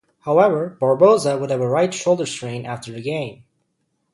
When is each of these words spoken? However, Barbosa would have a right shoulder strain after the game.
However, 0.21 0.79
Barbosa 0.81 1.39
would 1.39 1.51
have 1.51 1.61
a 1.61 1.67
right 1.69 1.93
shoulder 1.93 2.25
strain 2.25 2.65
after 2.65 2.91
the 2.91 3.03
game. 3.03 3.43